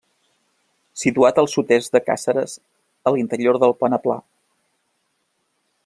[1.01, 2.57] Situat al sud-est de Càceres,
[3.11, 4.17] a l’interior del peneplà.